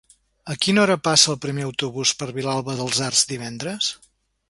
A 0.53 0.55
quina 0.65 0.81
hora 0.83 0.95
passa 1.09 1.29
el 1.35 1.37
primer 1.45 1.67
autobús 1.67 2.17
per 2.23 2.31
Vilalba 2.41 2.79
dels 2.83 3.07
Arcs 3.11 3.25
divendres? 3.37 3.97